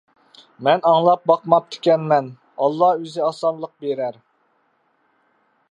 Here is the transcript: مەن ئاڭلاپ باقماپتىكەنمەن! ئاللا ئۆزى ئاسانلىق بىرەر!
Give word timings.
مەن 0.67 0.79
ئاڭلاپ 0.91 1.27
باقماپتىكەنمەن! 1.31 2.31
ئاللا 2.65 2.91
ئۆزى 3.01 3.25
ئاسانلىق 3.27 3.75
بىرەر! 3.85 4.21